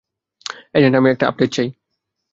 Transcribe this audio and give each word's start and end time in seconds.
Agent, 0.73 0.95
আমি 0.95 1.07
একটা 1.09 1.25
update 1.27 1.49
চাই। 1.53 1.69